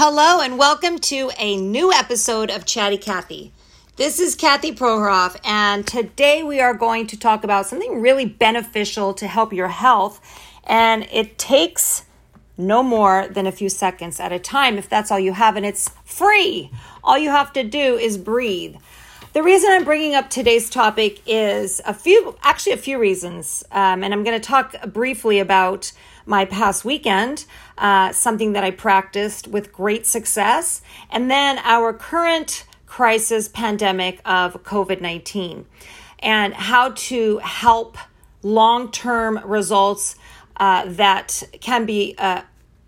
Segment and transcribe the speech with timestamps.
[0.00, 3.52] Hello, and welcome to a new episode of Chatty Kathy.
[3.96, 9.12] This is Kathy Prohoroff, and today we are going to talk about something really beneficial
[9.14, 10.20] to help your health.
[10.62, 12.04] And it takes
[12.56, 15.66] no more than a few seconds at a time if that's all you have, and
[15.66, 16.70] it's free.
[17.02, 18.76] All you have to do is breathe.
[19.32, 23.64] The reason I'm bringing up today's topic is a few, actually, a few reasons.
[23.72, 25.90] Um, and I'm going to talk briefly about
[26.28, 27.46] my past weekend,
[27.78, 34.62] uh, something that I practiced with great success, and then our current crisis pandemic of
[34.62, 35.64] COVID 19
[36.20, 37.96] and how to help
[38.42, 40.16] long term results
[40.58, 42.42] uh, that can be uh,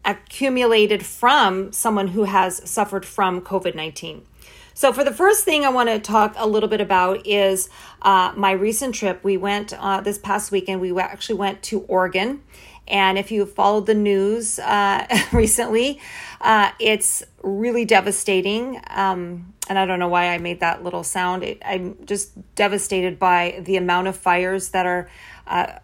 [0.05, 4.27] accumulated from someone who has suffered from COVID 19.
[4.75, 7.69] So, for the first thing I want to talk a little bit about is
[8.03, 9.23] uh, my recent trip.
[9.23, 12.43] We went uh, this past weekend, we actually went to Oregon.
[12.91, 16.01] And if you followed the news uh, recently,
[16.41, 18.81] uh, it's really devastating.
[18.89, 21.45] Um, and I don't know why I made that little sound.
[21.45, 25.09] It, I'm just devastated by the amount of fires that are
[25.47, 25.79] uh,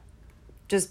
[0.68, 0.90] just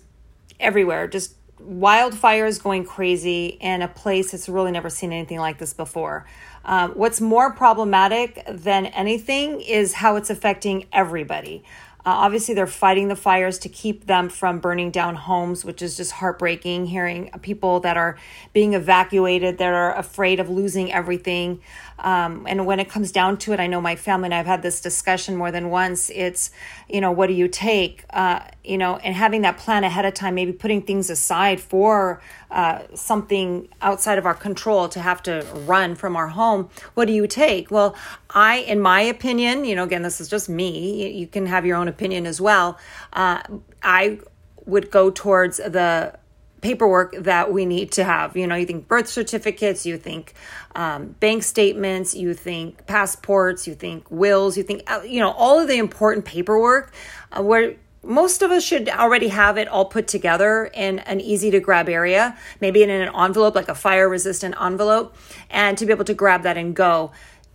[0.59, 5.73] everywhere, just wildfires going crazy in a place that's really never seen anything like this
[5.73, 6.25] before.
[6.63, 11.63] Um, what's more problematic than anything is how it's affecting everybody.
[12.05, 15.97] Uh, obviously, they're fighting the fires to keep them from burning down homes, which is
[15.97, 16.85] just heartbreaking.
[16.85, 18.17] Hearing people that are
[18.53, 21.61] being evacuated, that are afraid of losing everything.
[21.99, 24.61] Um, and when it comes down to it, I know my family and I've had
[24.61, 26.09] this discussion more than once.
[26.09, 26.51] It's,
[26.89, 28.03] you know, what do you take?
[28.09, 32.21] Uh, you know, and having that plan ahead of time, maybe putting things aside for
[32.51, 36.69] uh, something outside of our control to have to run from our home.
[36.93, 37.71] What do you take?
[37.71, 37.95] Well,
[38.29, 41.11] I, in my opinion, you know, again, this is just me.
[41.11, 42.77] You can have your own opinion as well.
[43.13, 43.41] Uh,
[43.81, 44.19] I
[44.65, 46.17] would go towards the
[46.61, 48.35] paperwork that we need to have.
[48.35, 50.33] You know, you think birth certificates, you think
[50.75, 55.59] um, bank statements, you think passports, you think wills, you think, uh, you know, all
[55.59, 56.93] of the important paperwork
[57.31, 57.75] uh, where
[58.05, 61.89] most of us should already have it all put together in an easy to grab
[61.89, 65.15] area, maybe in an envelope, like a fire resistant envelope,
[65.49, 67.11] and to be able to grab that and go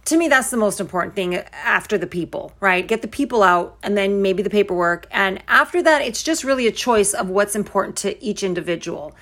[0.06, 2.86] to me that's the most important thing after the people right?
[2.86, 5.06] Get the people out and then maybe the paperwork.
[5.10, 9.14] And after that it's just really a choice of what's important to each individual.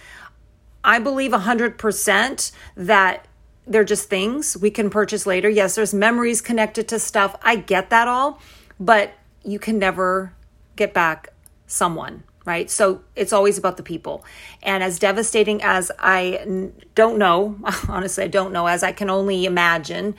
[0.85, 3.27] I believe 100% that
[3.67, 5.49] they're just things we can purchase later.
[5.49, 7.37] Yes there's memories connected to stuff.
[7.43, 8.41] I get that all
[8.81, 9.13] but
[9.43, 10.33] you can never
[10.77, 11.33] get back
[11.67, 12.71] someone right?
[12.71, 14.25] So it's always about the people.
[14.63, 17.59] And as devastating as I don't know,
[17.89, 20.15] honestly, I don't know, as I can only imagine,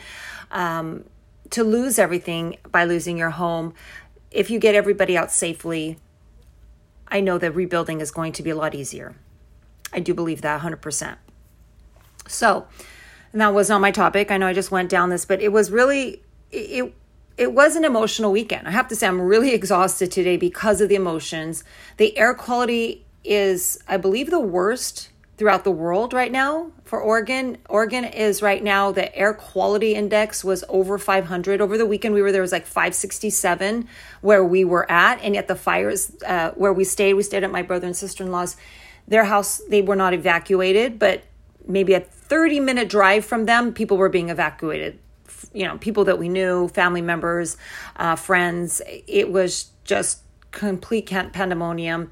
[0.52, 1.06] um,
[1.52, 3.74] to lose everything by losing your home,
[4.32, 5.98] if you get everybody out safely,
[7.08, 9.16] I know that rebuilding is going to be a lot easier.
[9.92, 11.18] I do believe that 100%.
[12.28, 12.68] So,
[13.32, 14.30] and that was not my topic.
[14.32, 16.22] I know I just went down this, but it was really,
[16.52, 16.94] it,
[17.38, 18.68] it was an emotional weekend.
[18.68, 21.64] I have to say, I'm really exhausted today because of the emotions.
[21.98, 27.58] The air quality is, I believe, the worst throughout the world right now for Oregon.
[27.70, 31.62] Oregon is right now the air quality index was over 500.
[31.62, 33.88] Over the weekend we were there was like 567
[34.20, 37.52] where we were at, and yet the fires uh, where we stayed, we stayed at
[37.52, 38.58] my brother and sister in law's.
[39.08, 41.24] Their house they were not evacuated, but
[41.66, 45.00] maybe a 30 minute drive from them, people were being evacuated.
[45.54, 47.56] You know, people that we knew, family members,
[47.96, 48.82] uh, friends.
[49.08, 50.20] It was just
[50.52, 52.12] complete pandemonium.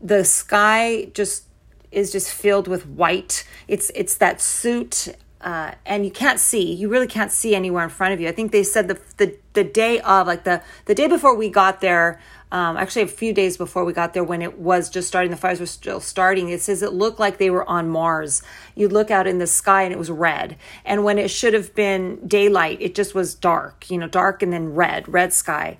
[0.00, 1.47] The sky just
[1.90, 3.44] is just filled with white.
[3.66, 5.08] It's it's that suit,
[5.40, 6.72] uh, and you can't see.
[6.72, 8.28] You really can't see anywhere in front of you.
[8.28, 11.48] I think they said the the the day of like the the day before we
[11.48, 12.20] got there.
[12.50, 15.36] Um, actually, a few days before we got there, when it was just starting, the
[15.36, 16.48] fires were still starting.
[16.48, 18.42] It says it looked like they were on Mars.
[18.74, 20.56] You look out in the sky and it was red.
[20.86, 24.50] And when it should have been daylight, it just was dark, you know, dark and
[24.50, 25.76] then red, red sky.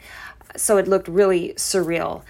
[0.57, 2.23] So it looked really surreal.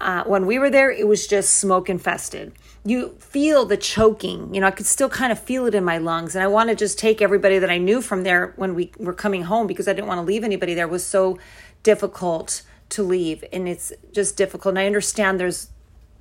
[0.00, 2.52] Uh, when we were there, it was just smoke infested
[2.84, 4.54] you feel the choking.
[4.54, 6.34] You know, I could still kind of feel it in my lungs.
[6.34, 9.12] And I want to just take everybody that I knew from there when we were
[9.12, 10.86] coming home because I didn't want to leave anybody there.
[10.86, 11.38] It was so
[11.82, 13.44] difficult to leave.
[13.52, 14.72] And it's just difficult.
[14.72, 15.68] And I understand there's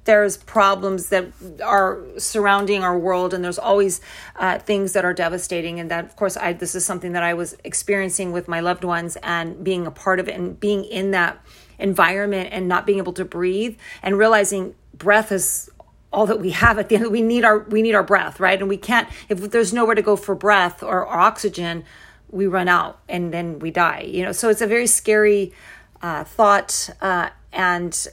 [0.06, 1.28] there's problems that
[1.64, 4.02] are surrounding our world and there's always
[4.38, 7.34] uh, things that are devastating and that of course i this is something that i
[7.34, 11.12] was experiencing with my loved ones and being a part of it and being in
[11.12, 11.40] that
[11.78, 15.70] environment and not being able to breathe and realizing breath is
[16.12, 18.60] all that we have at the end we need our we need our breath right?
[18.60, 21.84] And we can't if there's nowhere to go for breath or, or oxygen
[22.32, 24.32] we run out and then we die you know?
[24.32, 25.54] So it's a very scary
[26.02, 28.08] uh, thought uh, and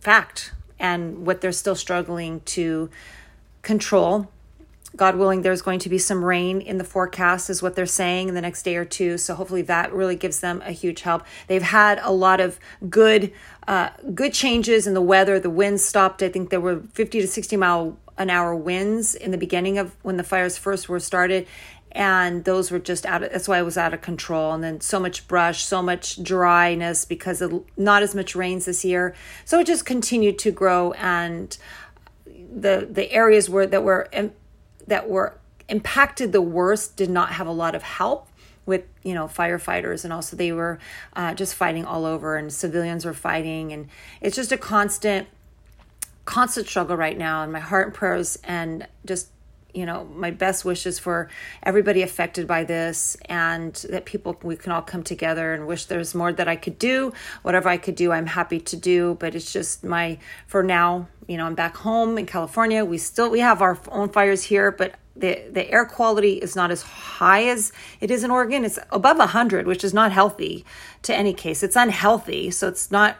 [0.00, 2.90] fact and what they're still struggling to
[3.62, 4.28] control
[4.96, 8.28] God willing, there's going to be some rain in the forecast, is what they're saying
[8.28, 9.18] in the next day or two.
[9.18, 11.24] So hopefully that really gives them a huge help.
[11.48, 12.58] They've had a lot of
[12.88, 13.32] good,
[13.66, 15.40] uh, good changes in the weather.
[15.40, 16.22] The winds stopped.
[16.22, 19.96] I think there were 50 to 60 mile an hour winds in the beginning of
[20.02, 21.48] when the fires first were started,
[21.90, 24.80] and those were just out of that's why it was out of control and then
[24.80, 29.14] so much brush so much dryness because of not as much rains this year
[29.44, 31.56] so it just continued to grow and
[32.26, 34.08] the the areas where that were
[34.86, 35.38] that were
[35.68, 38.28] impacted the worst did not have a lot of help
[38.66, 40.04] with you know firefighters.
[40.04, 40.78] And also they were
[41.14, 43.72] uh, just fighting all over and civilians were fighting.
[43.72, 43.88] And
[44.20, 45.28] it's just a constant
[46.24, 47.42] constant struggle right now.
[47.42, 49.28] And my heart and prayers and just
[49.74, 51.28] you know my best wishes for
[51.64, 56.14] everybody affected by this and that people we can all come together and wish there's
[56.14, 57.12] more that i could do.
[57.42, 59.16] Whatever i could do i'm happy to do.
[59.18, 62.84] But it's just my for now you know i'm back home in california.
[62.84, 66.70] We still we have our own fires here but the the air quality is not
[66.70, 68.64] as high as it is in oregon.
[68.64, 70.64] It's above 100 which is not healthy
[71.02, 71.62] to any case.
[71.62, 73.16] It's unhealthy so it's not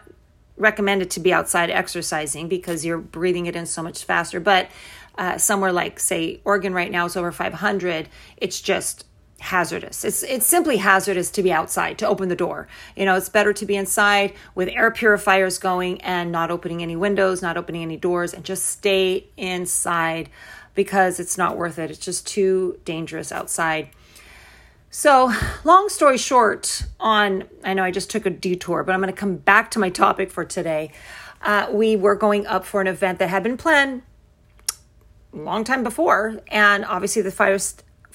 [0.57, 4.39] recommended to be outside exercising because you're breathing it in so much faster.
[4.39, 4.69] But
[5.17, 9.05] uh, somewhere like say Oregon right now is over 500, it's just
[9.39, 10.03] hazardous.
[10.05, 12.67] It's it's simply hazardous to be outside to open the door.
[12.95, 16.95] You know, it's better to be inside with air purifiers going and not opening any
[16.95, 20.29] windows, not opening any doors and just stay inside
[20.73, 21.89] because it's not worth it.
[21.89, 23.89] It's just too dangerous outside.
[24.89, 25.33] So,
[25.65, 29.19] long story short, on I know I just took a detour, but I'm going to
[29.19, 30.91] come back to my topic for today.
[31.41, 34.03] Uh, we were going up for an event that had been planned
[35.33, 37.57] a long time before, and obviously the fire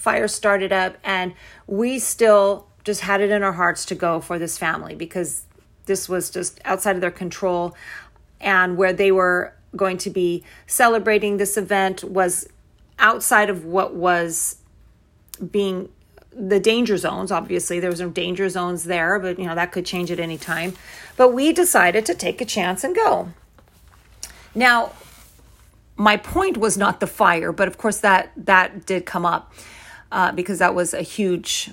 [0.00, 1.34] fire started up, and
[1.66, 5.44] we still just had it in our hearts to go for this family because
[5.84, 7.74] this was just outside of their control,
[8.40, 12.48] and where they were going to be celebrating this event was
[12.98, 14.56] outside of what was
[15.50, 15.90] being
[16.32, 17.30] the danger zones.
[17.30, 20.38] Obviously there was no danger zones there but you know that could change at any
[20.38, 20.74] time.
[21.16, 23.32] But we decided to take a chance and go.
[24.54, 24.92] Now
[25.96, 29.52] my point was not the fire, but of course that that did come up
[30.12, 31.70] uh, because that was a huge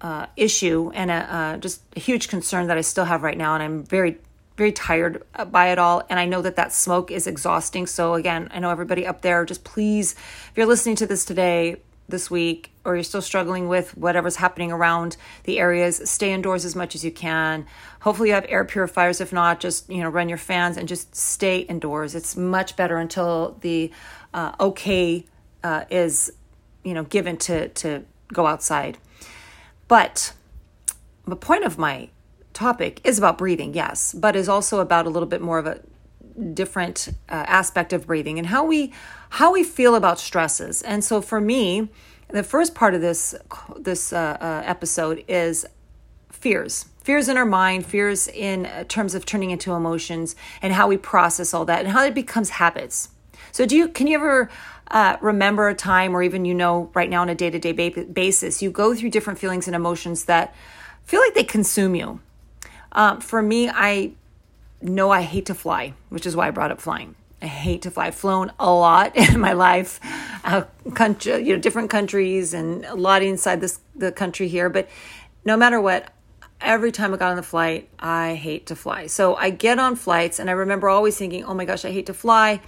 [0.00, 3.54] uh, issue and a, uh, just a huge concern that I still have right now,
[3.54, 4.18] and I'm very
[4.56, 7.86] very tired by it all and i know that that smoke is exhausting.
[7.86, 11.76] So again i know everybody up there just please if you're listening to this today
[12.08, 16.74] this week or you're still struggling with whatever's happening around the areas stay indoors as
[16.74, 17.66] much as you can.
[18.00, 19.20] Hopefully you have air purifiers.
[19.20, 22.14] If not just you know run your fans and just stay indoors.
[22.14, 23.92] It's much better until the
[24.32, 25.26] uh, okay
[25.62, 26.32] uh, is
[26.84, 28.98] you know given to to go outside
[29.86, 30.32] but
[31.26, 32.08] the point of my
[32.52, 35.80] topic is about breathing yes but is also about a little bit more of a
[36.54, 38.92] different uh, aspect of breathing and how we
[39.30, 40.82] how we feel about stresses.
[40.82, 41.88] And so for me,
[42.28, 43.34] the first part of this
[43.76, 45.66] this uh, uh, episode is
[46.30, 50.96] fears fears in our mind fears in terms of turning into emotions and how we
[50.96, 53.08] process all that and how it becomes habits
[53.52, 54.50] so do you can you ever
[54.90, 58.70] uh, remember a time or even you know right now on a day-to-day basis you
[58.70, 60.54] go through different feelings and emotions that
[61.04, 62.20] feel like they consume you
[62.92, 64.12] um, for me i
[64.80, 67.14] know I hate to fly, which is why I brought up flying.
[67.40, 68.06] I hate to fly.
[68.06, 70.00] I've flown a lot in my life,
[70.44, 70.64] uh,
[70.94, 74.68] country, you know, different countries and a lot inside this the country here.
[74.68, 74.88] But
[75.44, 76.12] no matter what,
[76.60, 79.06] every time I got on the flight, I hate to fly.
[79.06, 82.06] So I get on flights, and I remember always thinking, "Oh my gosh, I hate
[82.06, 82.60] to fly."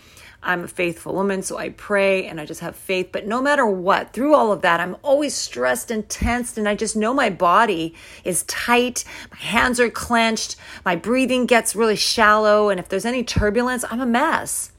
[0.42, 3.10] I'm a faithful woman, so I pray and I just have faith.
[3.12, 6.74] But no matter what, through all of that, I'm always stressed and tensed, and I
[6.74, 7.94] just know my body
[8.24, 9.04] is tight.
[9.30, 10.56] My hands are clenched.
[10.84, 12.70] My breathing gets really shallow.
[12.70, 14.72] And if there's any turbulence, I'm a mess.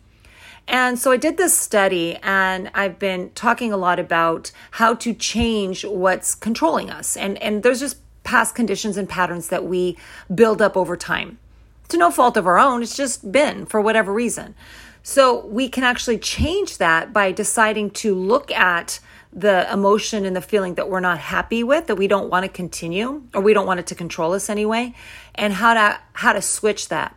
[0.67, 5.13] And so I did this study, and I've been talking a lot about how to
[5.13, 7.15] change what's controlling us.
[7.17, 9.97] And, and there's just past conditions and patterns that we
[10.33, 11.37] build up over time.
[11.89, 14.55] To no fault of our own, it's just been for whatever reason.
[15.03, 18.99] So we can actually change that by deciding to look at
[19.33, 22.49] the emotion and the feeling that we're not happy with that we don't want to
[22.49, 24.93] continue or we don't want it to control us anyway
[25.35, 27.15] and how to how to switch that.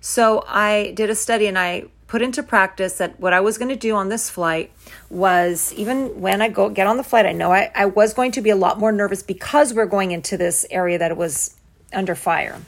[0.00, 3.68] So i did a study and i put into practice that what i was going
[3.68, 4.70] to do on this flight
[5.10, 8.30] was even when i go get on the flight i know I, I was going
[8.32, 11.56] to be a lot more nervous because we're going into this area that was
[11.92, 12.60] under fire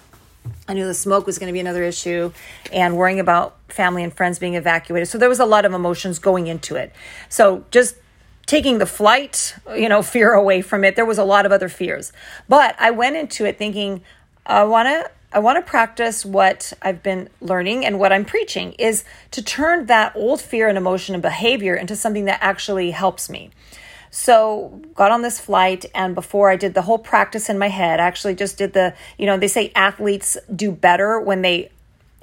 [0.66, 2.32] I knew the smoke was going to be another issue
[2.72, 5.08] and worrying about family and friends being evacuated.
[5.08, 6.92] So there was a lot of emotions going into it.
[7.28, 7.96] So just
[8.46, 11.68] taking the flight, you know, fear away from it, there was a lot of other
[11.68, 12.12] fears.
[12.48, 14.02] But I went into it thinking,
[14.46, 18.72] I want to I want to practice what I've been learning and what I'm preaching
[18.78, 23.28] is to turn that old fear and emotion and behavior into something that actually helps
[23.28, 23.50] me.
[24.10, 28.00] So, got on this flight, and before I did the whole practice in my head,
[28.00, 31.70] I actually just did the, you know, they say athletes do better when they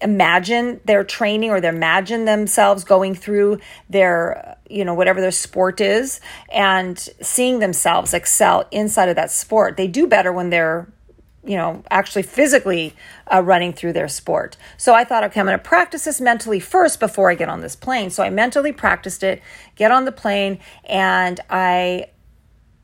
[0.02, 5.80] imagine their training or they imagine themselves going through their you know whatever their sport
[5.80, 6.20] is
[6.52, 9.78] and seeing themselves excel inside of that sport.
[9.78, 10.88] They do better when they're
[11.46, 12.94] you know, actually physically
[13.32, 14.58] uh, running through their sport.
[14.78, 17.62] So I thought, okay, I'm going to practice this mentally first before I get on
[17.62, 18.10] this plane.
[18.10, 19.42] So I mentally practiced it,
[19.76, 22.08] get on the plane, and I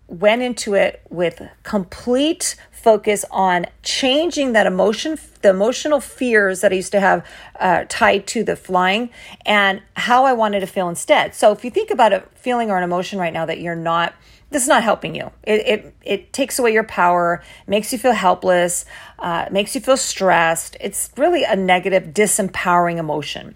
[0.07, 6.75] went into it with complete focus on changing that emotion, the emotional fears that I
[6.75, 7.25] used to have
[7.59, 9.09] uh, tied to the flying,
[9.45, 11.33] and how I wanted to feel instead.
[11.35, 14.13] So if you think about a feeling or an emotion right now that you're not
[14.51, 15.31] this is not helping you.
[15.43, 18.85] It, it, it takes away your power, makes you feel helpless,
[19.17, 20.75] uh, makes you feel stressed.
[20.81, 23.55] It's really a negative, disempowering emotion.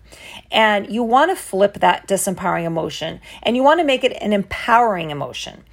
[0.52, 4.32] And you want to flip that disempowering emotion and you want to make it an
[4.32, 5.66] empowering emotion.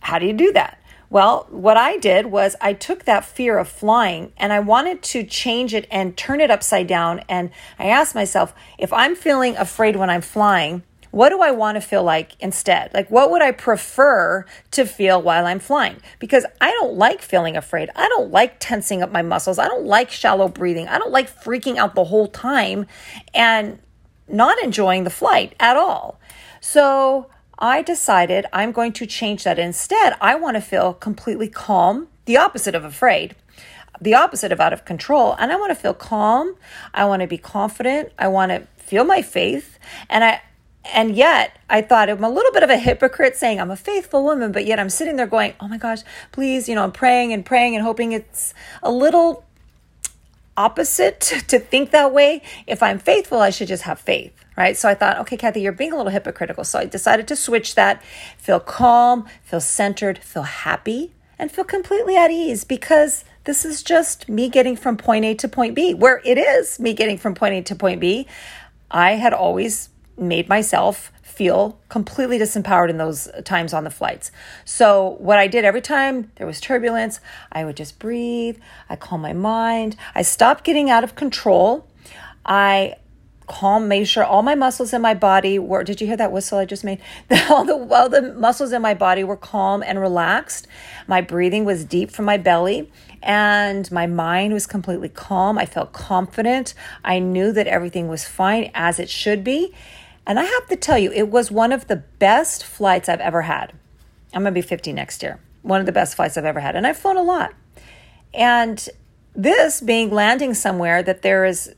[0.00, 0.78] How do you do that?
[1.10, 5.24] Well, what I did was I took that fear of flying and I wanted to
[5.24, 7.20] change it and turn it upside down.
[7.28, 11.76] And I asked myself, if I'm feeling afraid when I'm flying, what do I want
[11.76, 12.92] to feel like instead?
[12.92, 15.96] Like, what would I prefer to feel while I'm flying?
[16.18, 17.90] Because I don't like feeling afraid.
[17.96, 19.58] I don't like tensing up my muscles.
[19.58, 20.88] I don't like shallow breathing.
[20.88, 22.86] I don't like freaking out the whole time
[23.32, 23.78] and
[24.28, 26.20] not enjoying the flight at all.
[26.60, 29.58] So I decided I'm going to change that.
[29.58, 33.34] Instead, I want to feel completely calm, the opposite of afraid
[34.00, 35.34] the opposite of out of control.
[35.38, 36.54] And I want to feel calm.
[36.94, 38.12] I want to be confident.
[38.18, 39.78] I want to feel my faith.
[40.08, 40.40] And I,
[40.92, 44.24] and yet I thought I'm a little bit of a hypocrite saying I'm a faithful
[44.24, 46.00] woman, but yet I'm sitting there going, oh my gosh,
[46.32, 49.44] please, you know, I'm praying and praying and hoping it's a little
[50.56, 52.42] opposite to think that way.
[52.66, 54.76] If I'm faithful, I should just have faith, right?
[54.76, 56.64] So I thought, okay, Kathy, you're being a little hypocritical.
[56.64, 58.02] So I decided to switch that,
[58.36, 64.28] feel calm, feel centered, feel happy, and feel completely at ease because this is just
[64.28, 67.54] me getting from point A to point B, where it is me getting from point
[67.54, 68.26] A to point B.
[68.90, 74.32] I had always made myself feel completely disempowered in those times on the flights.
[74.64, 77.20] So, what I did every time there was turbulence,
[77.52, 78.58] I would just breathe,
[78.88, 81.86] I calm my mind, I stopped getting out of control.
[82.44, 82.94] I
[83.48, 85.82] calm, made sure all my muscles in my body were.
[85.82, 87.00] Did you hear that whistle I just made?
[87.50, 90.68] all the all the muscles in my body were calm and relaxed.
[91.06, 92.90] My breathing was deep from my belly,
[93.22, 95.58] and my mind was completely calm.
[95.58, 96.74] I felt confident.
[97.04, 99.74] I knew that everything was fine as it should be.
[100.28, 103.42] And I have to tell you, it was one of the best flights I've ever
[103.42, 103.72] had.
[104.34, 105.40] I'm going to be 50 next year.
[105.62, 106.76] One of the best flights I've ever had.
[106.76, 107.54] And I've flown a lot.
[108.34, 108.86] And
[109.34, 111.74] this being landing somewhere that there is,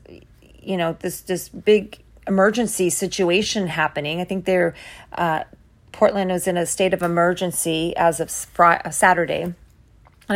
[0.61, 4.19] you know, this, this big emergency situation happening.
[4.19, 4.75] I think they're,
[5.13, 5.45] uh,
[5.93, 9.43] Portland is in a state of emergency as of Friday, Saturday.
[9.43, 9.55] And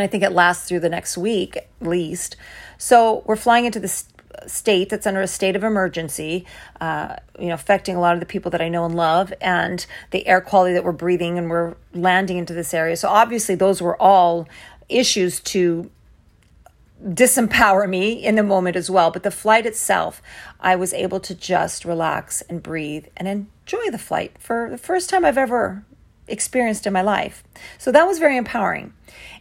[0.02, 2.36] I think it lasts through the next week at least.
[2.78, 4.06] So we're flying into this
[4.46, 6.44] state that's under a state of emergency,
[6.80, 9.84] uh, you know, affecting a lot of the people that I know and love, and
[10.10, 12.96] the air quality that we're breathing, and we're landing into this area.
[12.96, 14.48] So obviously, those were all
[14.88, 15.90] issues to
[17.04, 19.10] disempower me in the moment as well.
[19.10, 20.22] But the flight itself,
[20.60, 25.10] I was able to just relax and breathe and enjoy the flight for the first
[25.10, 25.84] time I've ever
[26.28, 27.44] experienced in my life.
[27.78, 28.92] So that was very empowering.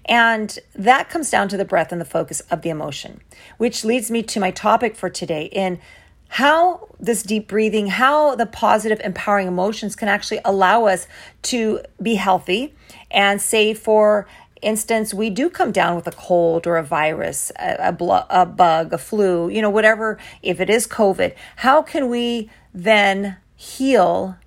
[0.06, 3.22] And that comes down to the breath and the focus of the emotion,
[3.58, 5.80] which leads me to my topic for today in
[6.28, 11.08] how this deep breathing, how the positive, empowering emotions can actually allow us
[11.44, 12.76] to be healthy.
[13.10, 14.28] And say, for
[14.62, 18.94] instance, we do come down with a cold or a virus, a, a, a bug,
[18.94, 24.38] a flu, you know, whatever, if it is COVID, how can we then heal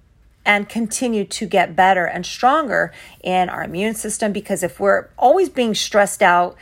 [0.49, 2.90] and continue to get better and stronger
[3.23, 6.57] in our immune system because if we're always being stressed out,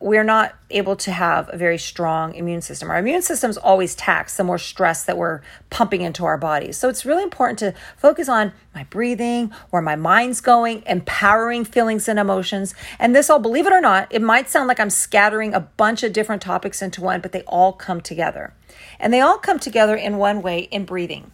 [0.00, 2.90] we're not able to have a very strong immune system.
[2.90, 5.40] Our immune system is always taxed the more stress that we're
[5.70, 6.76] pumping into our bodies.
[6.76, 12.08] So it's really important to focus on my breathing, where my mind's going, empowering feelings
[12.08, 12.74] and emotions.
[12.98, 16.02] And this all, believe it or not, it might sound like I'm scattering a bunch
[16.02, 18.52] of different topics into one, but they all come together.
[18.98, 21.30] And they all come together in one way in breathing.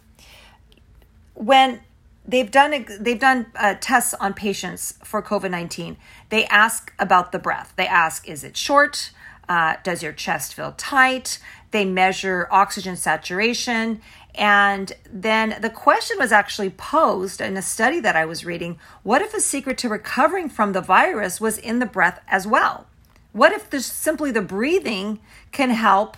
[1.33, 1.81] When
[2.27, 5.97] they've done they've done uh, tests on patients for COVID nineteen.
[6.29, 7.73] They ask about the breath.
[7.75, 9.11] They ask, is it short?
[9.47, 11.39] Uh, does your chest feel tight?
[11.71, 14.01] They measure oxygen saturation.
[14.33, 19.21] And then the question was actually posed in a study that I was reading what
[19.21, 22.87] if a secret to recovering from the virus was in the breath as well?
[23.31, 25.19] What if simply the breathing
[25.51, 26.17] can help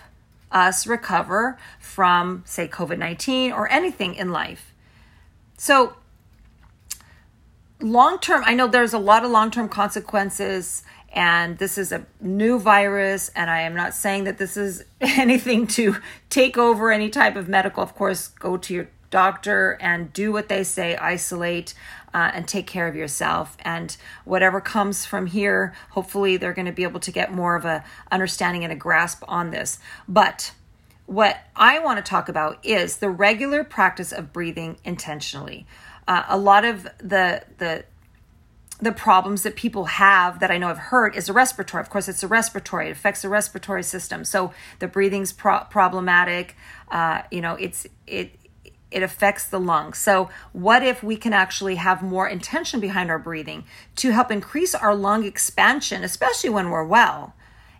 [0.51, 4.73] us recover from, say, COVID 19 or anything in life?
[5.57, 5.95] So,
[7.81, 12.05] long term, I know there's a lot of long term consequences, and this is a
[12.21, 13.29] new virus.
[13.29, 15.97] And I am not saying that this is anything to
[16.29, 17.81] take over any type of medical.
[17.81, 21.73] Of course, go to your doctor and do what they say, isolate.
[22.13, 26.71] Uh, and take care of yourself and whatever comes from here hopefully they're going to
[26.71, 30.51] be able to get more of a understanding and a grasp on this but
[31.07, 35.65] what i want to talk about is the regular practice of breathing intentionally
[36.07, 37.83] uh, a lot of the the
[38.79, 41.81] the problems that people have that I know have hurt is a respiratory.
[41.81, 42.89] Of course, it's a respiratory.
[42.89, 44.23] It affects the respiratory system.
[44.23, 46.55] So the breathing's pro- problematic.
[46.91, 48.35] Uh, you know, it's it
[48.91, 49.97] it affects the lungs.
[49.97, 53.65] So what if we can actually have more intention behind our breathing
[53.97, 57.33] to help increase our lung expansion, especially when we're well,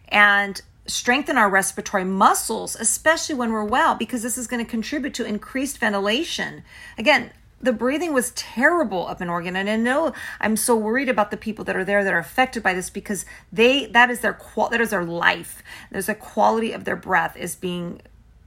[0.10, 5.14] and strengthen our respiratory muscles, especially when we're well, because this is going to contribute
[5.16, 6.64] to increased ventilation.
[6.98, 9.56] Again, the breathing was terrible up in Oregon.
[9.56, 12.64] And I know I'm so worried about the people that are there that are affected
[12.64, 15.64] by this because they that is their qual that is their life.
[15.92, 18.02] There's a quality of their breath is being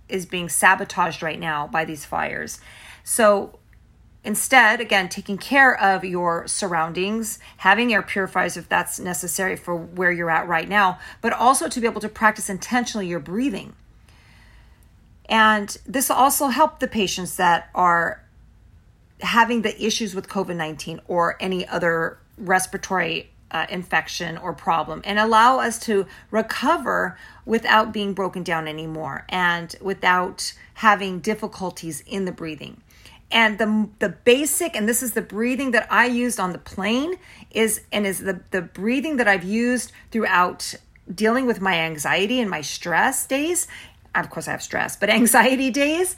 [0.09, 2.61] is being sabotaged right now by these fires.
[3.02, 3.59] So
[4.24, 10.12] instead, again, taking care of your surroundings, having air purifiers if that's necessary for where
[10.12, 13.72] you're at right now, but also to be able to practice intentionally your breathing.
[15.26, 18.24] And this will also help the patients that are
[19.20, 25.18] having the issues with COVID 19 or any other respiratory uh, infection or problem and
[25.18, 32.32] allow us to recover without being broken down anymore and without having difficulties in the
[32.32, 32.80] breathing.
[33.32, 37.14] And the the basic, and this is the breathing that I used on the plane,
[37.50, 40.75] is and is the, the breathing that I've used throughout
[41.12, 43.68] dealing with my anxiety and my stress days.
[44.14, 46.16] Of course, I have stress, but anxiety days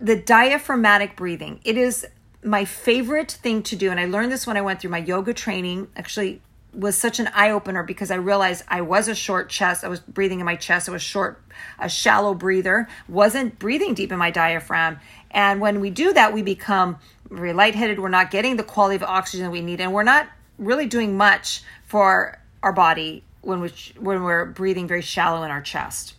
[0.00, 1.60] the diaphragmatic breathing.
[1.64, 2.06] It is
[2.42, 3.90] my favorite thing to do.
[3.90, 5.88] And I learned this when I went through my yoga training.
[5.94, 6.40] Actually,
[6.72, 9.84] was such an eye opener because I realized I was a short chest.
[9.84, 10.88] I was breathing in my chest.
[10.88, 11.42] I was short,
[11.78, 15.00] a shallow breather, wasn't breathing deep in my diaphragm.
[15.30, 16.98] And when we do that, we become
[17.30, 18.00] very lightheaded.
[18.00, 21.16] We're not getting the quality of oxygen that we need, and we're not really doing
[21.16, 26.14] much for our body when we when we're breathing very shallow in our chest.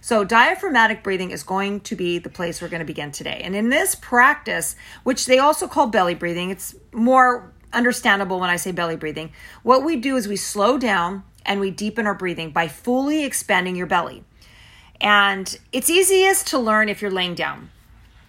[0.00, 3.40] So, diaphragmatic breathing is going to be the place we're going to begin today.
[3.42, 8.56] And in this practice, which they also call belly breathing, it's more understandable when I
[8.56, 9.32] say belly breathing.
[9.62, 13.76] What we do is we slow down and we deepen our breathing by fully expanding
[13.76, 14.24] your belly.
[15.00, 17.70] And it's easiest to learn if you're laying down.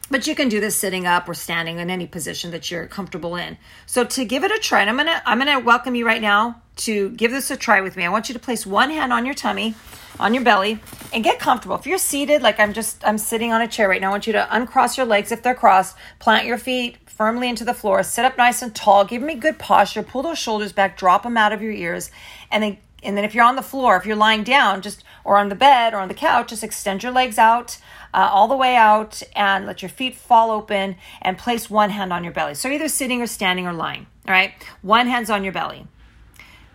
[0.10, 3.36] But you can do this sitting up or standing in any position that you're comfortable
[3.36, 3.58] in.
[3.86, 6.62] So to give it a try, and I'm gonna I'm gonna welcome you right now
[6.78, 8.06] to give this a try with me.
[8.06, 9.76] I want you to place one hand on your tummy
[10.20, 10.80] on your belly
[11.14, 11.76] and get comfortable.
[11.76, 14.28] If you're seated, like I'm just, I'm sitting on a chair right now, I want
[14.28, 18.04] you to uncross your legs if they're crossed, plant your feet firmly into the floor,
[18.04, 21.38] sit up nice and tall, give me good posture, pull those shoulders back, drop them
[21.38, 22.12] out of your ears,
[22.52, 25.38] and then and then if you're on the floor, if you're lying down, just or
[25.38, 27.78] on the bed or on the couch, just extend your legs out
[28.14, 32.14] uh, all the way out and let your feet fall open and place one hand
[32.14, 32.56] on your belly.
[32.56, 34.08] So either sitting or standing or lying.
[34.28, 35.88] All right, one hand's on your belly.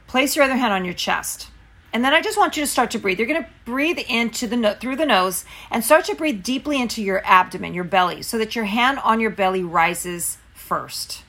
[0.07, 1.49] Place your other hand on your chest.
[1.93, 3.19] And then I just want you to start to breathe.
[3.19, 6.81] You're going to breathe into the no- through the nose and start to breathe deeply
[6.81, 11.25] into your abdomen, your belly, so that your hand on your belly rises first.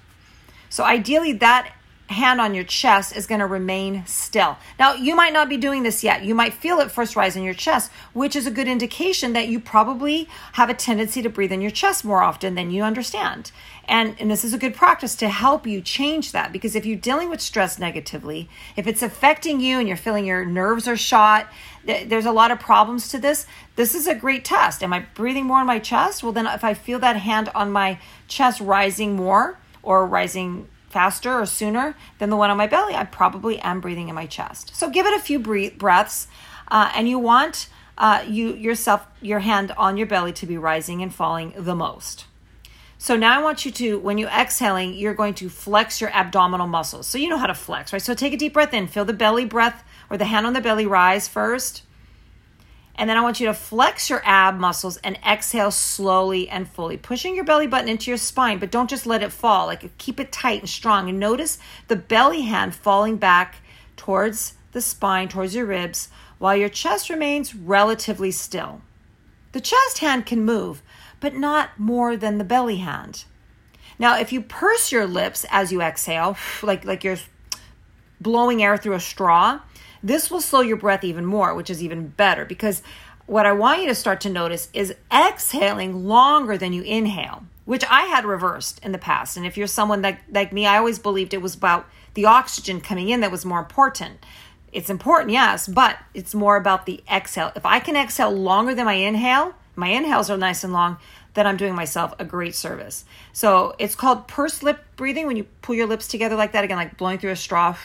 [0.70, 1.74] So ideally that
[2.12, 4.58] hand on your chest is going to remain still.
[4.78, 6.24] Now, you might not be doing this yet.
[6.24, 9.48] You might feel it first rise in your chest, which is a good indication that
[9.48, 13.52] you probably have a tendency to breathe in your chest more often than you understand.
[13.86, 16.98] And, and this is a good practice to help you change that because if you're
[16.98, 21.48] dealing with stress negatively, if it's affecting you and you're feeling your nerves are shot,
[21.86, 23.48] there's a lot of problems to this.
[23.76, 24.84] This is a great test.
[24.84, 26.24] Am I breathing more in my chest?
[26.24, 31.32] Well, then if I feel that hand on my chest rising more or rising faster
[31.40, 34.76] or sooner than the one on my belly, I probably am breathing in my chest.
[34.76, 36.28] So give it a few breath- breaths,
[36.70, 41.02] uh, and you want uh, you yourself your hand on your belly to be rising
[41.02, 42.26] and falling the most.
[42.98, 46.68] So now I want you to, when you're exhaling, you're going to flex your abdominal
[46.68, 47.08] muscles.
[47.08, 48.02] So you know how to flex, right?
[48.02, 50.62] So take a deep breath in, feel the belly breath or the hand on the
[50.62, 51.82] belly rise first.
[53.02, 56.98] And then I want you to flex your ab muscles and exhale slowly and fully,
[56.98, 59.66] pushing your belly button into your spine, but don't just let it fall.
[59.66, 61.10] Like keep it tight and strong.
[61.10, 63.56] And notice the belly hand falling back
[63.98, 68.84] towards the spine, towards your ribs, while your chest remains relatively still.
[69.54, 70.84] The chest hand can move,
[71.20, 73.26] but not more than the belly hand.
[73.98, 77.18] Now, if you purse your lips as you exhale, like, like you're
[78.20, 79.62] blowing air through a straw,
[80.04, 82.82] This will slow your breath even more, which is even better because
[83.28, 87.86] what I want you to start to notice is exhaling longer than you inhale, which
[87.90, 89.38] I had reversed in the past.
[89.38, 92.82] And if you're someone that, like me, I always believed it was about the oxygen
[92.82, 94.26] coming in that was more important.
[94.74, 97.52] It's important, yes, but it's more about the exhale.
[97.56, 100.98] If I can exhale longer than my inhale, my inhales are nice and long,
[101.34, 103.06] then I'm doing myself a great service.
[103.32, 106.78] So it's called pursed lip breathing when you pull your lips together like that, again,
[106.78, 107.76] like blowing through a straw.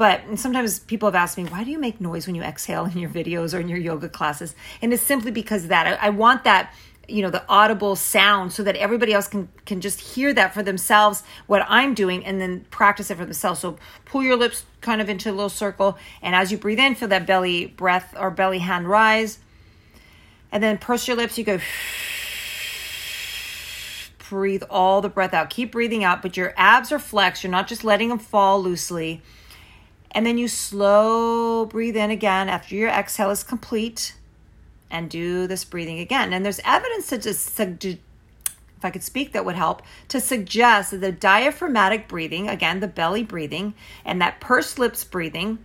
[0.00, 2.96] But sometimes people have asked me, why do you make noise when you exhale in
[2.96, 4.54] your videos or in your yoga classes?
[4.80, 5.86] And it's simply because that.
[5.86, 6.72] I, I want that
[7.06, 10.62] you know the audible sound so that everybody else can can just hear that for
[10.62, 13.60] themselves what i'm doing and then practice it for themselves.
[13.60, 16.94] So pull your lips kind of into a little circle and as you breathe in
[16.94, 19.38] feel that belly breath or belly hand rise.
[20.50, 21.60] And then purse your lips you go
[24.30, 25.50] breathe all the breath out.
[25.50, 27.42] Keep breathing out but your abs are flexed.
[27.42, 29.20] You're not just letting them fall loosely
[30.12, 34.14] and then you slow breathe in again after your exhale is complete
[34.90, 36.32] and do this breathing again.
[36.32, 37.98] And there's evidence to just, if
[38.82, 43.22] I could speak, that would help to suggest that the diaphragmatic breathing, again, the belly
[43.22, 45.58] breathing, and that pursed lips breathing,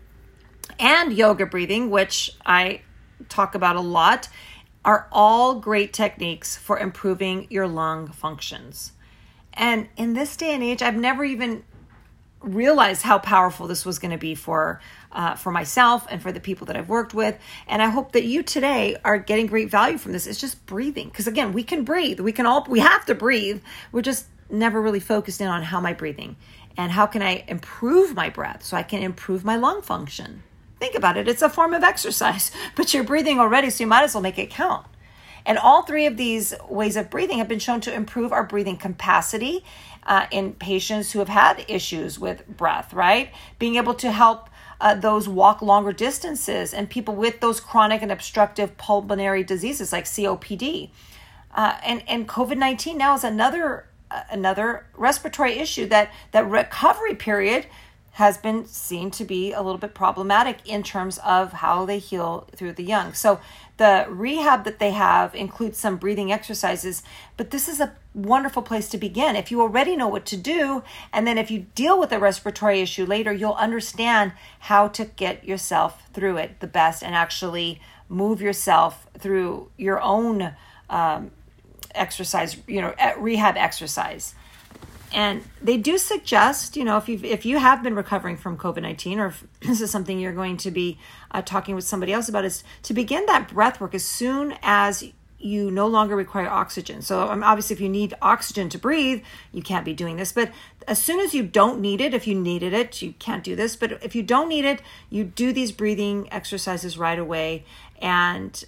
[0.79, 2.81] and yoga breathing, which I
[3.29, 4.29] talk about a lot,
[4.83, 8.91] are all great techniques for improving your lung functions.
[9.53, 11.63] And in this day and age, I've never even
[12.45, 14.81] realized how powerful this was going to be for
[15.11, 17.37] uh, for myself and for the people that I've worked with.
[17.67, 20.27] And I hope that you today are getting great value from this.
[20.27, 22.19] It's just breathing, because again, we can breathe.
[22.19, 23.61] We can all we have to breathe.
[23.91, 26.35] We're just never really focused in on how am I breathing
[26.77, 30.43] and how can I improve my breath so I can improve my lung function.
[30.79, 31.27] Think about it.
[31.27, 34.37] It's a form of exercise, but you're breathing already, so you might as well make
[34.37, 34.85] it count.
[35.45, 38.77] And all three of these ways of breathing have been shown to improve our breathing
[38.77, 39.63] capacity
[40.05, 43.31] uh, in patients who have had issues with breath, right?
[43.59, 44.49] Being able to help
[44.81, 50.05] uh, those walk longer distances and people with those chronic and obstructive pulmonary diseases like
[50.05, 50.89] COPD.
[51.53, 57.15] Uh, and and COVID 19 now is another uh, another respiratory issue that that recovery
[57.15, 57.65] period
[58.15, 62.47] has been seen to be a little bit problematic in terms of how they heal
[62.55, 63.13] through the young.
[63.13, 63.41] So
[63.75, 67.03] the rehab that they have includes some breathing exercises,
[67.35, 69.35] but this is a wonderful place to begin.
[69.35, 72.79] If you already know what to do, and then if you deal with a respiratory
[72.79, 78.39] issue later, you'll understand how to get yourself through it the best and actually move
[78.39, 80.55] yourself through your own
[80.89, 81.31] um,
[81.93, 84.35] exercise, you know, rehab exercise
[85.13, 89.17] and they do suggest you know if you if you have been recovering from covid-19
[89.17, 90.97] or if this is something you're going to be
[91.31, 95.03] uh, talking with somebody else about is to begin that breath work as soon as
[95.45, 97.01] you no longer require oxygen.
[97.01, 100.31] So um, obviously if you need oxygen to breathe you can't be doing this.
[100.31, 100.51] But
[100.87, 103.75] as soon as you don't need it if you needed it you can't do this.
[103.75, 107.63] But if you don't need it you do these breathing exercises right away
[108.01, 108.63] and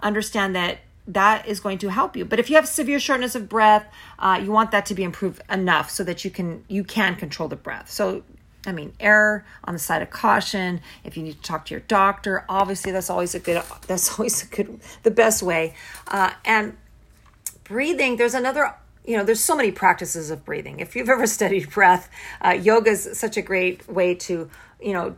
[0.00, 2.24] understand that that is going to help you.
[2.24, 3.86] But if you have severe shortness of breath,
[4.18, 7.48] uh, you want that to be improved enough so that you can you can control
[7.48, 7.90] the breath.
[7.90, 8.22] So
[8.66, 10.80] I mean, error on the side of caution.
[11.04, 13.62] If you need to talk to your doctor, obviously that's always a good.
[13.86, 15.74] That's always a good, the best way.
[16.08, 16.76] Uh, and
[17.64, 18.16] breathing.
[18.16, 18.74] There's another.
[19.06, 20.80] You know, there's so many practices of breathing.
[20.80, 22.08] If you've ever studied breath,
[22.42, 24.48] uh, yoga is such a great way to,
[24.80, 25.16] you know,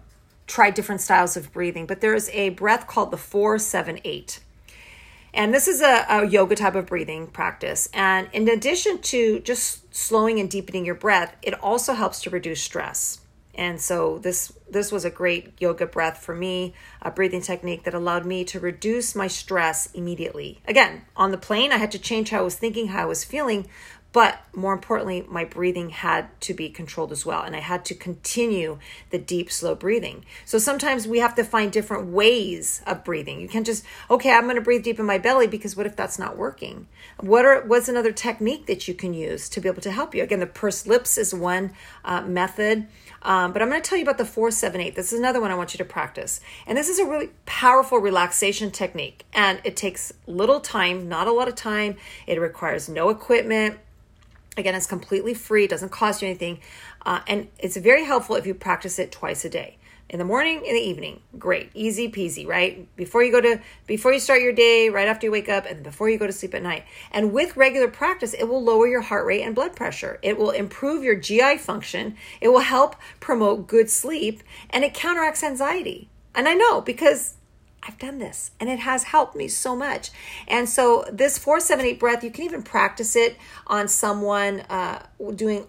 [0.48, 1.86] try different styles of breathing.
[1.86, 4.40] But there is a breath called the four seven eight
[5.36, 7.88] and this is a, a, yoga type of breathing practice.
[7.92, 12.62] And in addition to just slowing and deepening your breath, it also helps to reduce
[12.62, 13.20] stress.
[13.54, 17.94] And so this this was a great yoga breath for me, a breathing technique that
[17.94, 20.60] allowed me to reduce my stress immediately.
[20.66, 23.24] Again, on the plane, I had to change how I was thinking, how I was
[23.24, 23.66] feeling,
[24.16, 27.42] but more importantly, my breathing had to be controlled as well.
[27.42, 28.78] And I had to continue
[29.10, 30.24] the deep, slow breathing.
[30.46, 33.42] So sometimes we have to find different ways of breathing.
[33.42, 35.96] You can't just, okay, I'm going to breathe deep in my belly because what if
[35.96, 36.88] that's not working?
[37.20, 40.22] What are, what's another technique that you can use to be able to help you?
[40.22, 42.86] Again, the pursed lips is one uh, method.
[43.20, 44.94] Um, but I'm going to tell you about the 478.
[44.94, 46.40] This is another one I want you to practice.
[46.66, 49.26] And this is a really powerful relaxation technique.
[49.34, 51.96] And it takes little time, not a lot of time.
[52.26, 53.78] It requires no equipment.
[54.56, 56.60] Again, it's completely free, it doesn't cost you anything,
[57.04, 59.76] uh, and it's very helpful if you practice it twice a day.
[60.08, 62.86] In the morning, in the evening, great, easy peasy, right?
[62.96, 65.82] Before you go to, before you start your day, right after you wake up, and
[65.82, 66.84] before you go to sleep at night.
[67.10, 70.20] And with regular practice, it will lower your heart rate and blood pressure.
[70.22, 72.16] It will improve your GI function.
[72.40, 76.08] It will help promote good sleep, and it counteracts anxiety.
[76.36, 77.35] And I know because
[77.82, 80.10] I've done this and it has helped me so much.
[80.48, 83.36] And so, this 478 breath, you can even practice it
[83.66, 85.66] on someone uh, doing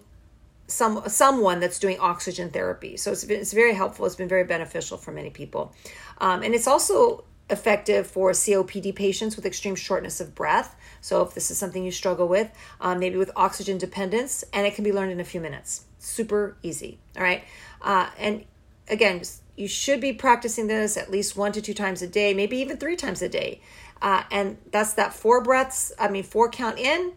[0.68, 2.96] some someone that's doing oxygen therapy.
[2.96, 4.06] So it's been, it's very helpful.
[4.06, 5.74] It's been very beneficial for many people,
[6.18, 10.76] um, and it's also effective for COPD patients with extreme shortness of breath.
[11.00, 12.50] So if this is something you struggle with,
[12.82, 15.86] um, maybe with oxygen dependence, and it can be learned in a few minutes.
[15.98, 16.98] Super easy.
[17.16, 17.42] All right,
[17.80, 18.44] uh, and
[18.88, 19.22] again,
[19.58, 22.76] you should be practicing this at least one to two times a day, maybe even
[22.76, 23.60] three times a day.
[24.00, 25.92] Uh, and that's that four breaths.
[25.98, 27.12] I mean, four count in.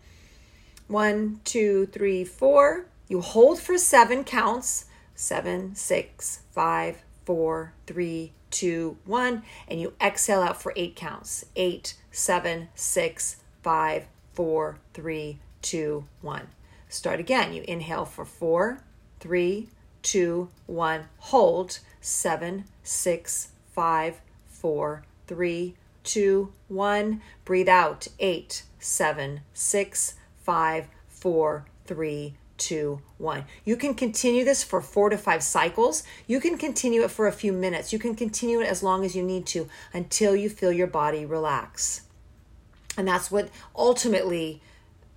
[0.87, 8.97] One, two, three, four you hold for seven counts seven, six, five, four, three, two,
[9.03, 16.05] one, and you exhale out for eight counts eight, seven, six, five, four, three, two,
[16.21, 16.47] one.
[16.87, 17.51] Start again.
[17.51, 18.81] You inhale for four,
[19.19, 19.67] three,
[20.01, 21.05] two, one.
[21.17, 27.21] Hold seven, six, five, four, three, two, one.
[27.45, 33.45] Breathe out eight, seven, six, five, four, three, two, one.
[33.65, 36.03] You can continue this for four to five cycles.
[36.27, 37.91] You can continue it for a few minutes.
[37.91, 41.25] You can continue it as long as you need to until you feel your body
[41.25, 42.01] relax.
[42.97, 44.61] And that's what ultimately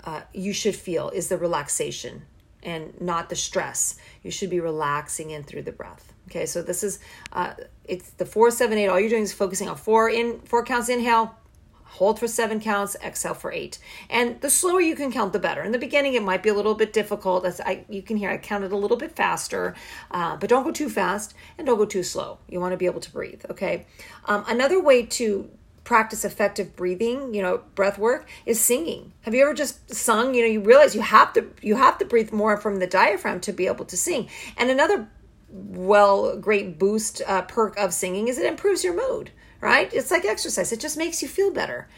[0.04, 2.22] uh, you should feel is the relaxation
[2.62, 3.96] and not the stress.
[4.22, 6.13] You should be relaxing in through the breath.
[6.28, 6.98] Okay, so this is
[7.32, 8.88] uh, it's the four, seven, eight.
[8.88, 11.36] All you're doing is focusing on four in four counts inhale,
[11.84, 13.78] hold for seven counts, exhale for eight.
[14.10, 15.62] And the slower you can count, the better.
[15.62, 17.44] In the beginning, it might be a little bit difficult.
[17.44, 19.74] As I, you can hear, I counted a little bit faster,
[20.10, 22.38] uh, but don't go too fast and don't go too slow.
[22.48, 23.44] You want to be able to breathe.
[23.50, 23.86] Okay.
[24.24, 25.50] Um, another way to
[25.84, 29.12] practice effective breathing, you know, breath work is singing.
[29.20, 30.34] Have you ever just sung?
[30.34, 33.40] You know, you realize you have to you have to breathe more from the diaphragm
[33.40, 34.28] to be able to sing.
[34.56, 35.08] And another
[35.54, 39.30] well great boost uh, perk of singing is it improves your mood
[39.64, 39.92] right?
[39.94, 41.88] It's like exercise, it just makes you feel better.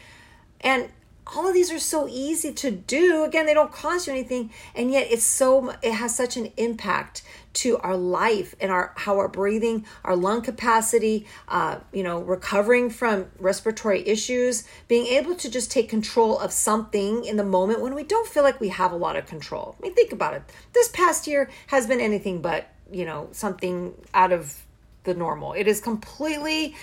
[0.61, 0.89] And
[1.35, 3.25] all of these are so easy to do.
[3.25, 7.23] Again, they don't cost you anything, and yet it's so it has such an impact
[7.55, 12.89] to our life and our how our breathing, our lung capacity, uh, you know, recovering
[12.89, 17.93] from respiratory issues, being able to just take control of something in the moment when
[17.93, 19.75] we don't feel like we have a lot of control.
[19.77, 20.43] I mean, think about it.
[20.71, 24.65] This past year has been anything but you know something out of
[25.03, 25.53] the normal.
[25.53, 26.75] It is completely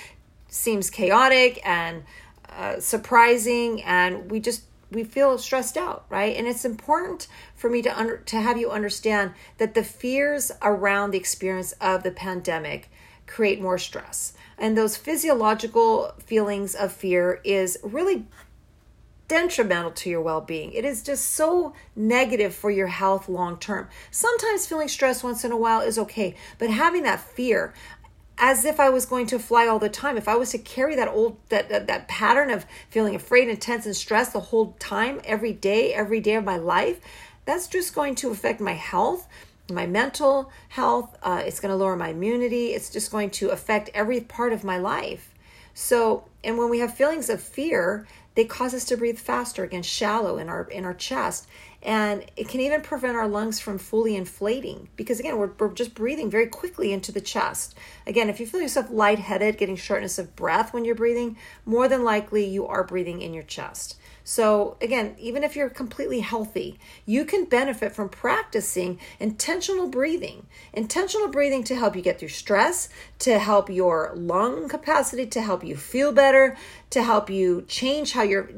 [0.49, 2.05] seems chaotic and
[2.49, 7.83] uh, surprising and we just we feel stressed out right and it's important for me
[7.83, 12.89] to under, to have you understand that the fears around the experience of the pandemic
[13.27, 18.25] create more stress and those physiological feelings of fear is really
[19.29, 24.67] detrimental to your well-being it is just so negative for your health long term sometimes
[24.67, 27.73] feeling stressed once in a while is okay but having that fear
[28.39, 30.17] as if I was going to fly all the time.
[30.17, 33.61] If I was to carry that old that, that that pattern of feeling afraid and
[33.61, 37.01] tense and stressed the whole time, every day, every day of my life,
[37.45, 39.29] that's just going to affect my health,
[39.71, 41.17] my mental health.
[41.23, 42.69] Uh, it's going to lower my immunity.
[42.69, 45.33] It's just going to affect every part of my life.
[45.75, 49.83] So, and when we have feelings of fear, they cause us to breathe faster, again,
[49.83, 51.47] shallow in our in our chest.
[51.83, 55.95] And it can even prevent our lungs from fully inflating because again we're, we're just
[55.95, 57.75] breathing very quickly into the chest.
[58.07, 62.03] Again if you feel yourself lightheaded getting shortness of breath when you're breathing more than
[62.03, 67.27] likely you are breathing in your chest so, again, even if you're completely healthy, you
[67.27, 70.47] can benefit from practicing intentional breathing.
[70.73, 75.63] Intentional breathing to help you get through stress, to help your lung capacity, to help
[75.63, 76.57] you feel better,
[76.89, 78.49] to help you change how your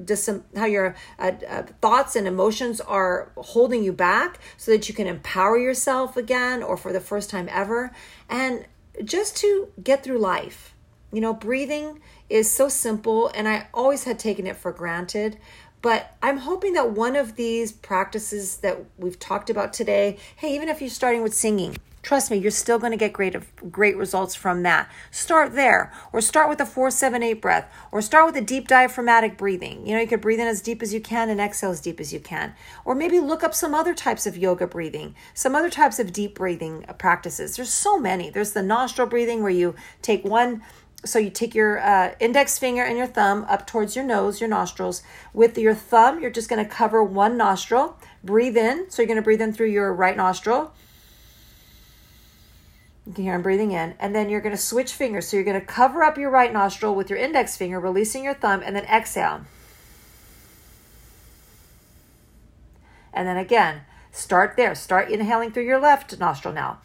[0.54, 5.08] how your uh, uh, thoughts and emotions are holding you back so that you can
[5.08, 7.90] empower yourself again or for the first time ever
[8.28, 8.66] and
[9.02, 10.75] just to get through life.
[11.12, 15.38] You know, breathing is so simple, and I always had taken it for granted.
[15.82, 20.68] But I'm hoping that one of these practices that we've talked about today, hey, even
[20.68, 23.36] if you're starting with singing, trust me, you're still going to get great
[23.70, 24.90] great results from that.
[25.10, 28.66] Start there, or start with a four, seven, eight breath, or start with a deep
[28.66, 29.86] diaphragmatic breathing.
[29.86, 32.00] You know, you could breathe in as deep as you can and exhale as deep
[32.00, 35.70] as you can, or maybe look up some other types of yoga breathing, some other
[35.70, 37.56] types of deep breathing uh, practices.
[37.56, 38.30] There's so many.
[38.30, 40.62] There's the nostril breathing where you take one
[41.06, 44.48] so you take your uh, index finger and your thumb up towards your nose, your
[44.48, 45.02] nostrils.
[45.32, 47.96] With your thumb, you're just going to cover one nostril.
[48.22, 48.90] Breathe in.
[48.90, 50.72] So you're going to breathe in through your right nostril.
[53.06, 53.94] You can hear I'm breathing in.
[54.00, 55.28] And then you're going to switch fingers.
[55.28, 58.34] So you're going to cover up your right nostril with your index finger, releasing your
[58.34, 59.42] thumb, and then exhale.
[63.12, 64.74] And then again, start there.
[64.74, 66.80] Start inhaling through your left nostril now.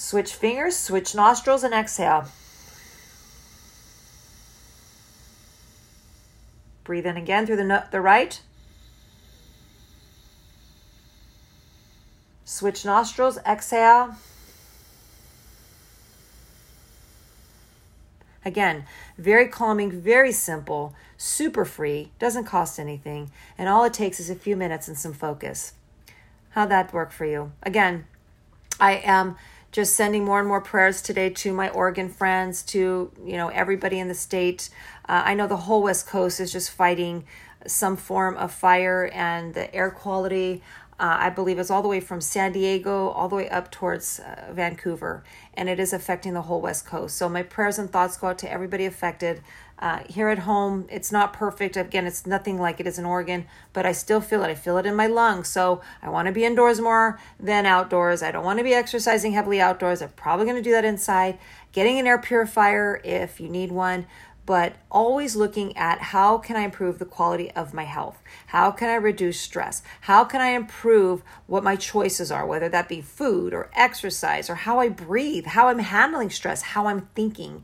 [0.00, 2.24] Switch fingers, switch nostrils, and exhale.
[6.84, 8.40] Breathe in again through the, no- the right.
[12.46, 14.14] Switch nostrils, exhale.
[18.42, 18.86] Again,
[19.18, 24.34] very calming, very simple, super free, doesn't cost anything, and all it takes is a
[24.34, 25.74] few minutes and some focus.
[26.52, 27.52] How'd that work for you?
[27.62, 28.06] Again,
[28.80, 29.36] I am
[29.72, 33.98] just sending more and more prayers today to my Oregon friends, to you know everybody
[33.98, 34.70] in the state.
[35.08, 37.24] Uh, I know the whole West Coast is just fighting
[37.66, 40.62] some form of fire, and the air quality
[41.00, 44.20] uh, I believe it's all the way from San Diego all the way up towards
[44.20, 47.16] uh, Vancouver, and it is affecting the whole West Coast.
[47.16, 49.40] So my prayers and thoughts go out to everybody affected.
[49.80, 51.74] Uh, here at home, it's not perfect.
[51.74, 54.48] Again, it's nothing like it is in Oregon, but I still feel it.
[54.48, 55.48] I feel it in my lungs.
[55.48, 58.22] So I want to be indoors more than outdoors.
[58.22, 60.02] I don't want to be exercising heavily outdoors.
[60.02, 61.38] I'm probably going to do that inside.
[61.72, 64.06] Getting an air purifier if you need one
[64.50, 68.20] but always looking at how can I improve the quality of my health?
[68.48, 69.80] How can I reduce stress?
[70.00, 74.56] How can I improve what my choices are, whether that be food or exercise or
[74.56, 77.62] how I breathe, how I'm handling stress, how I'm thinking.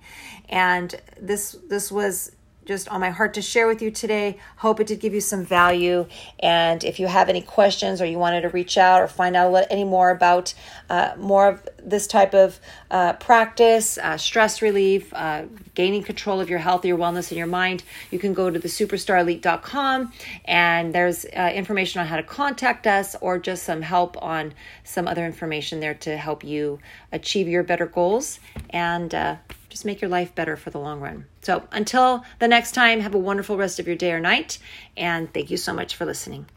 [0.49, 2.36] And this this was
[2.67, 4.39] just on my heart to share with you today.
[4.57, 6.07] Hope it did give you some value.
[6.41, 9.67] And if you have any questions or you wanted to reach out or find out
[9.71, 10.53] any more about
[10.91, 12.59] uh, more of this type of
[12.91, 17.47] uh, practice, uh, stress relief, uh, gaining control of your health, your wellness, and your
[17.47, 20.13] mind, you can go to the superstarelite.com
[20.45, 24.53] and there's uh, information on how to contact us or just some help on
[24.83, 26.81] some other information there to help you
[27.13, 28.41] achieve your better goals.
[28.71, 29.37] And uh,
[29.69, 31.27] just make your life better for the long run.
[31.43, 34.59] So until the next time, have a wonderful rest of your day or night.
[34.97, 36.47] And thank you so much for listening.